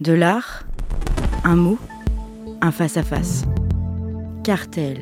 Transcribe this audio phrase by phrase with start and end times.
[0.00, 0.62] De l'art,
[1.42, 1.76] un mot,
[2.60, 3.42] un face-à-face.
[4.44, 4.98] Cartel.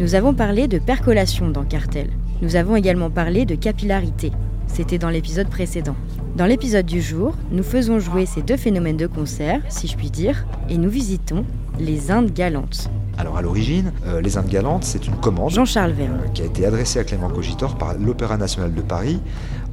[0.00, 2.10] Nous avons parlé de percolation dans Cartel.
[2.42, 4.32] Nous avons également parlé de capillarité.
[4.66, 5.94] C'était dans l'épisode précédent.
[6.36, 10.10] Dans l'épisode du jour, nous faisons jouer ces deux phénomènes de concert, si je puis
[10.10, 11.44] dire, et nous visitons
[11.78, 12.90] les Indes galantes.
[13.18, 16.20] Alors à l'origine, euh, Les Indes galantes, c'est une commande Jean-Charles Verne.
[16.24, 19.20] euh, qui a été adressée à Clément Cogitor par l'Opéra national de Paris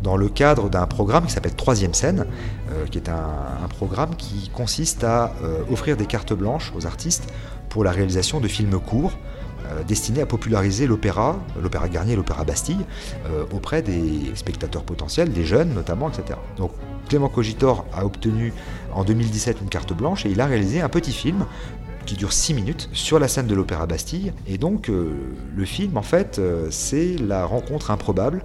[0.03, 2.25] dans le cadre d'un programme qui s'appelle Troisième scène,
[2.71, 7.31] euh, qui est un, programme qui consiste à euh, offrir des cartes blanches aux artistes
[7.69, 9.11] pour la réalisation de films courts
[9.65, 12.85] euh, destinés à populariser l'opéra, l'opéra Garnier l'opéra Bastille,
[13.51, 16.39] auprès des spectateurs potentiels, des jeunes notamment, etc.
[16.57, 16.71] Donc
[17.09, 18.53] Clément Cogitor a obtenu
[18.93, 21.45] en 2017 une carte blanche et il a réalisé un petit film
[22.07, 24.33] qui dure 6 minutes sur la scène de l'Opéra Bastille.
[24.47, 25.11] Et donc euh,
[25.55, 28.43] le film, en fait, euh, c'est la rencontre improbable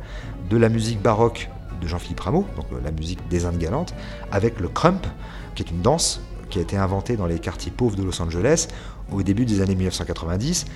[0.51, 1.49] de la musique baroque
[1.81, 3.95] de Jean-Philippe Rameau, donc euh, la musique des Indes galantes,
[4.31, 5.07] avec le crump,
[5.55, 8.69] qui est une danse qui a été inventée dans les quartiers pauvres de Los Angeles
[9.11, 10.67] au début des années 1990,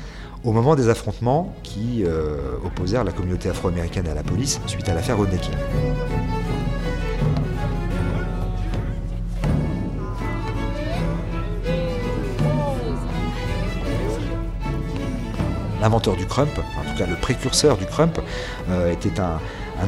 [0.44, 2.04] au moment des affrontements qui
[2.64, 5.54] opposèrent la communauté afro-américaine à la police suite à l'affaire Rodney King.
[15.86, 18.18] L'inventeur du crump, en tout cas le précurseur du crump,
[18.70, 19.38] euh, était un,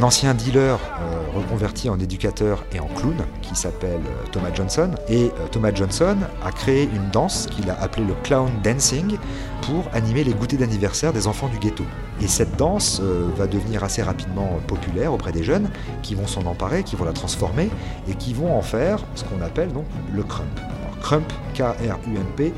[0.00, 4.92] ancien dealer euh, reconverti en éducateur et en clown qui s'appelle euh, Thomas Johnson.
[5.08, 9.18] Et Thomas Johnson a créé une danse qu'il a appelée le clown dancing
[9.62, 11.82] pour animer les goûters d'anniversaire des enfants du ghetto.
[12.22, 13.02] Et cette danse
[13.36, 15.68] va devenir assez rapidement populaire auprès des jeunes
[16.04, 17.70] qui vont s'en emparer, qui vont la transformer
[18.08, 20.60] et qui vont en faire ce qu'on appelle donc le crump.
[21.00, 22.52] Crump, K-R-U-M-P,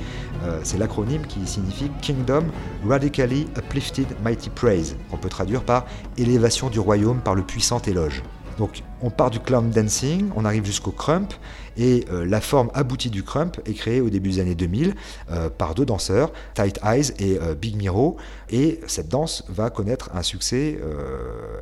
[0.44, 2.44] euh, c'est l'acronyme qui signifie Kingdom
[2.86, 8.22] Radically Uplifted Mighty Praise, qu'on peut traduire par élévation du royaume par le puissant éloge.
[8.58, 11.33] Donc on part du clown dancing, on arrive jusqu'au crump,
[11.78, 14.94] et euh, la forme aboutie du crump est créée au début des années 2000
[15.30, 18.16] euh, par deux danseurs, Tight Eyes et Big Miro,
[18.51, 20.78] et cette danse va connaître un succès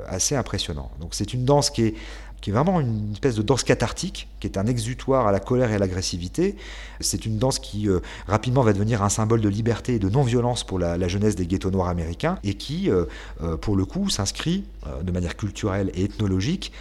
[0.09, 0.91] assez impressionnant.
[1.01, 1.95] Donc c'est une danse qui est
[2.41, 5.71] qui est vraiment une espèce de danse cathartique, qui est un exutoire à la colère
[5.71, 6.57] et à l'agressivité.
[7.01, 10.65] C'est une danse qui euh, rapidement va devenir un symbole de liberté et de non-violence
[10.65, 13.05] pour la, jeunesse des ghettos noirs américains, et qui, euh,
[13.43, 14.65] euh, pour le coup, s'inscrit
[15.03, 16.73] de manière culturelle et ethnologique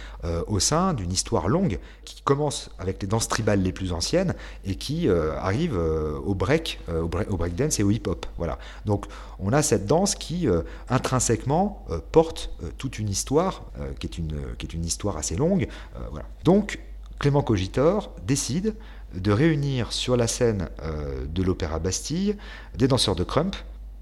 [0.46, 4.76] au sein d'une histoire longue qui commence avec les danses tribales les plus anciennes et
[4.76, 8.24] qui arrive au break, au, au breakdance et au hip-hop.
[8.38, 8.58] Voilà.
[8.86, 9.04] Donc
[9.38, 10.48] on a cette danse qui
[10.88, 13.64] intrinsèquement porte toute une histoire
[14.00, 15.47] qui, est une, qui est une histoire assez longue.
[15.56, 16.20] Euh.
[16.44, 16.78] Donc
[17.18, 18.74] Clément Cogitor décide
[19.14, 22.36] de réunir sur la scène euh, de l'Opéra Bastille
[22.76, 23.56] des danseurs de crump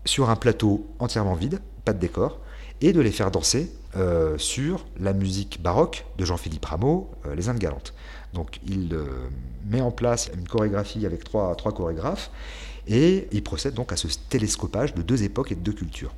[0.04, 2.40] sur un plateau entièrement vide, pas de décor,
[2.80, 7.58] et de les faire danser euh, sur la musique baroque de Jean-Philippe Rameau, Les Indes
[7.58, 7.94] galantes.
[8.34, 8.96] Donc il
[9.64, 12.30] met en place une chorégraphie avec trois, trois chorégraphes,
[12.86, 16.12] et il procède donc à ce télescopage de deux époques et de deux cultures.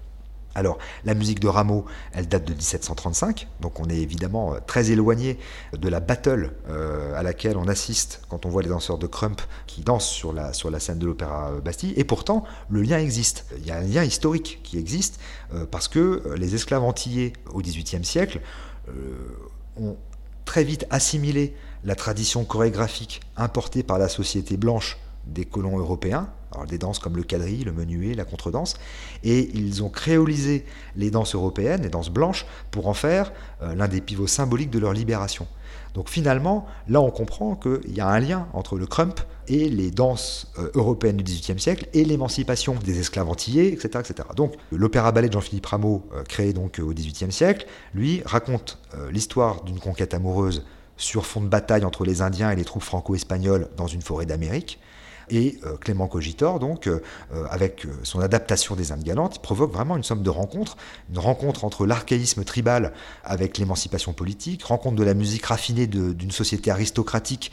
[0.54, 4.90] Alors, la musique de Rameau, elle date de 1735, donc on est évidemment euh, très
[4.90, 5.38] éloigné
[5.72, 9.40] de la battle euh, à laquelle on assiste quand on voit les danseurs de crump
[9.66, 13.44] qui dansent sur la, scène de l'Opéra euh, Bastille, et pourtant, le lien existe.
[13.58, 15.20] Il y a un lien historique qui existe,
[15.70, 18.40] parce que les esclaves antillais au XVIIIe siècle
[19.76, 19.96] ont
[20.44, 21.54] très vite assimilé
[21.84, 24.98] la tradition chorégraphique importée par la société blanche
[25.28, 28.74] des colons européens, alors des danses comme le quadrille, le menuet, la contredanse,
[29.24, 30.64] et ils ont créolisé
[30.96, 34.78] les danses européennes, les danses blanches, pour en faire euh, l'un des pivots symboliques de
[34.78, 35.46] leur libération.
[35.94, 39.90] Donc finalement, là on comprend qu'il y a un lien entre le crump et les
[39.90, 44.00] danses euh, européennes du XVIIIe siècle et l'émancipation des esclaves antillais, etc.
[44.00, 44.28] etc.
[44.36, 48.78] Donc l'opéra-ballet de Jean-Philippe Rameau, euh, créé donc au XVIIIe siècle, lui raconte
[49.10, 50.64] l'histoire d'une conquête amoureuse
[50.98, 54.78] sur fond de bataille entre les Indiens et les troupes franco-espagnoles dans une forêt d'Amérique.
[55.30, 57.02] Et euh, Clément Cogitor, donc, euh,
[57.32, 60.76] euh, avec son adaptation des Indes galantes, provoque vraiment une somme de rencontres,
[61.10, 62.92] une rencontre entre l'archaïsme tribal
[63.24, 67.52] avec l'émancipation politique, rencontre de la musique raffinée d'une société aristocratique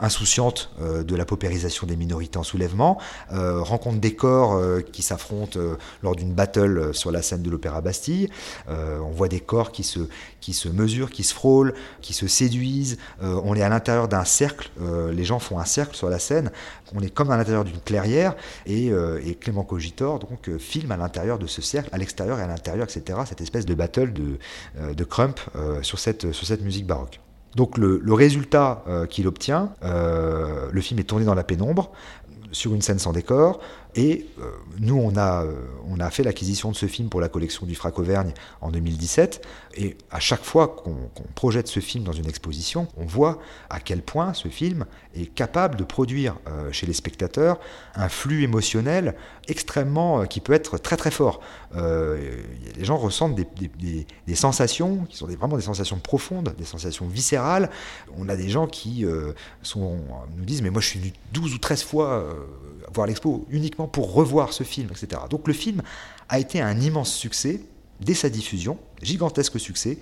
[0.00, 2.98] insouciante de la paupérisation des minorités en soulèvement,
[3.30, 4.58] rencontre des corps
[4.92, 5.58] qui s'affrontent
[6.02, 8.30] lors d'une battle sur la scène de l'Opéra Bastille.
[8.68, 10.00] On voit des corps qui se,
[10.40, 12.98] qui se mesurent, qui se frôlent, qui se séduisent.
[13.20, 14.70] On est à l'intérieur d'un cercle,
[15.12, 16.50] les gens font un cercle sur la scène.
[16.94, 18.34] On est comme à l'intérieur d'une clairière
[18.66, 22.42] et, euh, Clément Cogitor donc euh, filme à l'intérieur de ce cercle, à l'extérieur et
[22.42, 23.18] à l'intérieur, etc.
[23.26, 24.38] Cette espèce de battle de,
[24.80, 25.40] euh, crump
[25.82, 26.24] sur, cette,
[26.62, 27.20] musique baroque.
[27.56, 31.92] Donc le, résultat qu'il obtient, le film est tourné dans la pénombre.
[32.52, 33.60] Sur une scène sans décor.
[33.94, 35.54] Et euh, nous, on a, euh,
[35.88, 39.44] on a fait l'acquisition de ce film pour la collection du Frac Auvergne en 2017.
[39.76, 40.94] Et à chaque fois qu'on
[41.34, 43.38] projette ce film dans une exposition, on voit
[43.70, 44.84] à quel point ce film
[45.14, 47.58] est capable de produire euh, chez les spectateurs
[47.94, 49.14] un flux émotionnel
[49.48, 51.40] extrêmement, qui peut être très très fort.
[51.74, 53.46] les gens ressentent des,
[54.26, 57.70] des, sensations qui sont vraiment des sensations profondes, des sensations viscérales.
[58.18, 59.06] On a des gens qui
[59.62, 60.00] sont,
[60.36, 62.26] nous disent, mais moi je suis venu 12 ou 13 fois
[62.98, 65.22] voir l'expo uniquement pour revoir ce film, etc.
[65.30, 65.82] Donc le film
[66.28, 67.60] a été un immense succès
[68.00, 69.98] dès sa diffusion, gigantesque succès.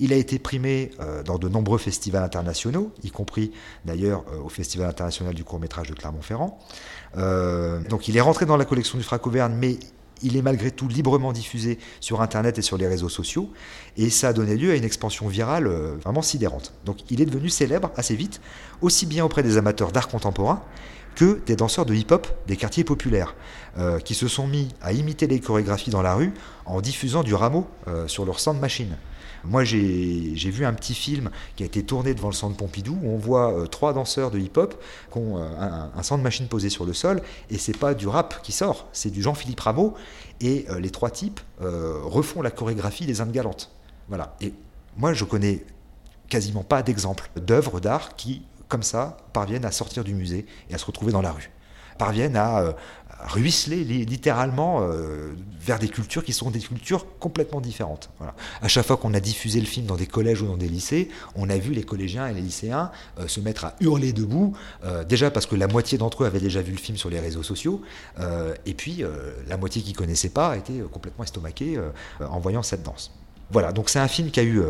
[0.00, 3.52] Il a été primé euh, dans de nombreux festivals internationaux, y compris
[3.84, 6.58] d'ailleurs euh, au Festival international du court métrage de Clermont-Ferrand.
[7.16, 9.78] Euh, donc il est rentré dans la collection du Frac Auvergne, mais
[10.22, 13.48] il est malgré tout librement diffusé sur Internet et sur les réseaux sociaux,
[13.96, 15.66] et ça a donné lieu à une expansion virale
[16.02, 16.74] vraiment sidérante.
[16.84, 18.40] Donc il est devenu célèbre assez vite,
[18.82, 20.62] aussi bien auprès des amateurs d'art contemporain
[21.14, 23.34] que des danseurs de hip-hop des quartiers populaires,
[23.78, 26.32] euh, qui se sont mis à imiter les chorégraphies dans la rue
[26.66, 28.96] en diffusant du rameau euh, sur leur sound machine.
[29.44, 33.10] Moi, j'ai vu un petit film qui a été tourné devant le centre Pompidou où
[33.10, 36.84] on voit euh, trois danseurs de hip-hop qui ont un, un sound machine posé sur
[36.84, 39.94] le sol et c'est pas du rap qui sort, c'est du Jean-Philippe Rameau
[40.42, 43.70] et les trois types refont la chorégraphie des Indes galantes.
[44.08, 44.36] Voilà.
[44.40, 44.52] Et
[44.96, 45.64] moi, je connais
[46.28, 50.78] quasiment pas d'exemples d'œuvres d'art qui comme ça, parviennent à sortir du musée et à
[50.78, 51.50] se retrouver dans la rue.
[51.98, 52.72] Parviennent à, euh,
[53.26, 58.08] ruisseler littéralement euh, vers des cultures qui sont des cultures complètement différentes.
[58.16, 58.34] Voilà.
[58.62, 61.10] À chaque fois qu'on a diffusé le film dans des collèges ou dans des lycées,
[61.34, 64.56] on a vu les collégiens et les lycéens euh, se mettre à hurler debout,
[65.06, 67.42] déjà parce que la moitié d'entre eux avaient déjà vu le film sur les réseaux
[67.42, 67.82] sociaux,
[68.64, 69.04] et puis
[69.46, 71.78] la moitié qui ne connaissait pas était complètement estomaquée
[72.20, 73.12] en voyant cette danse.
[73.50, 74.62] Voilà, donc c'est un film qui a eu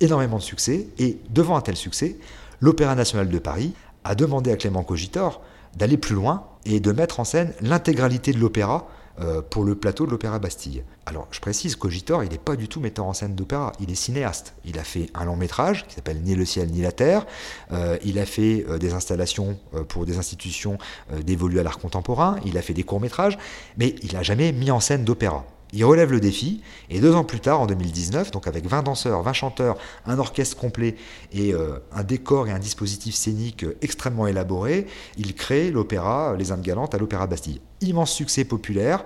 [0.00, 2.18] énormément de succès, et devant un tel succès,
[2.60, 3.74] l'Opéra national de Paris
[4.04, 5.42] a demandé à Clément Cogitor
[5.76, 8.88] d'aller plus loin et de mettre en scène l'intégralité de l'opéra
[9.18, 10.84] euh, pour le plateau de l'Opéra Bastille.
[11.06, 13.94] Alors, je précise, Cogitor, il n'est pas du tout metteur en scène d'opéra, il est
[13.94, 14.54] cinéaste.
[14.64, 17.26] Il a fait un long métrage qui s'appelle Ni le ciel ni la terre.
[17.72, 20.76] Euh, il a fait euh, des installations pour des institutions
[21.24, 22.36] dévolues à l'art contemporain.
[22.44, 23.38] Il a fait des courts métrages,
[23.78, 25.46] mais il n'a jamais mis en scène d'opéra.
[25.72, 29.22] Il relève le défi et deux ans plus tard, en 2019, donc avec 20 danseurs,
[29.22, 29.76] 20 chanteurs,
[30.06, 30.96] un orchestre complet
[31.32, 34.86] et euh, un décor et un dispositif scénique euh, extrêmement élaboré,
[35.16, 37.60] il crée l'opéra Les Indes Galantes à l'Opéra Bastille.
[37.80, 39.04] Immense succès populaire,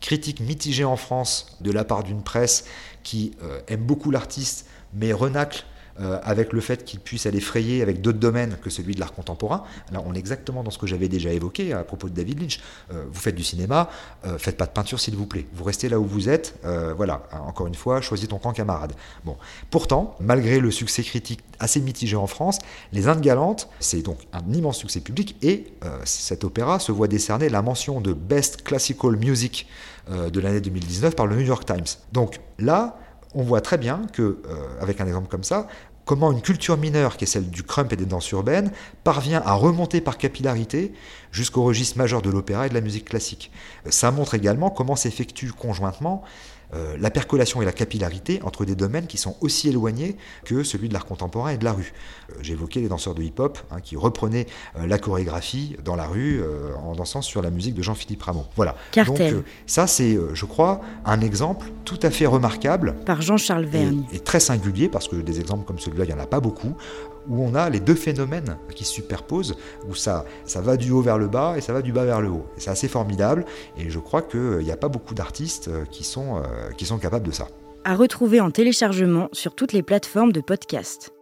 [0.00, 2.66] critique mitigée en France de la part d'une presse
[3.02, 5.64] qui euh, aime beaucoup l'artiste mais renacle
[6.00, 9.14] euh, avec le fait qu'il puisse aller frayer avec d'autres domaines que celui de l'art
[9.14, 9.64] contemporain.
[9.92, 12.60] Là, on est exactement dans ce que j'avais déjà évoqué à propos de David Lynch.
[12.92, 13.88] Euh, vous faites du cinéma,
[14.26, 15.46] euh, faites pas de peinture s'il vous plaît.
[15.54, 16.58] Vous restez là où vous êtes.
[16.96, 18.92] voilà, encore une fois, choisis ton camp camarade.
[19.24, 19.36] Bon,
[19.70, 22.58] pourtant, malgré le succès critique assez mitigé en France,
[22.92, 25.72] Les Indes galantes, c'est donc un immense succès public et
[26.04, 29.66] cet opéra se voit décerner la mention de Best Classical Music
[30.08, 31.86] de l'année 2019 par le New York Times.
[32.12, 32.98] Donc là,
[33.34, 34.38] on voit très bien que,
[34.80, 35.66] avec un exemple comme ça,
[36.06, 38.70] comment une culture mineure, qui est celle du crump et des danses urbaines,
[39.04, 40.94] parvient à remonter par capillarité
[41.32, 43.50] jusqu'au registre majeur de l'opéra et de la musique classique.
[43.90, 46.22] Ça montre également comment s'effectue conjointement
[46.74, 50.88] euh, la percolation et la capillarité entre des domaines qui sont aussi éloignés que celui
[50.88, 51.92] de l'art contemporain et de la rue.
[52.30, 54.46] Euh, j'évoquais les danseurs de hip-hop hein, qui reprenaient
[54.76, 56.42] euh, la chorégraphie dans la rue
[56.82, 58.44] en dansant sur la musique de Jean-Philippe Rameau.
[58.56, 58.76] Voilà.
[59.06, 59.20] Donc
[59.66, 62.96] ça c'est, je crois, un exemple tout à fait remarquable.
[63.04, 64.04] Par Jean-Charles Verne.
[64.12, 66.40] Et, et, très singulier parce que des exemples comme celui-là, il n'y en a pas
[66.40, 66.76] beaucoup
[67.28, 69.56] où on a les deux phénomènes qui se superposent,
[69.88, 72.20] où ça, ça va du haut vers le bas et ça va du bas vers
[72.20, 72.46] le haut.
[72.56, 73.44] c'est assez formidable,
[73.76, 76.98] et je crois qu'il n'y a pas beaucoup d'artistes euh, qui sont, euh, qui sont
[76.98, 77.48] capables de ça.
[77.84, 81.15] À retrouver en téléchargement sur toutes les plateformes de podcast.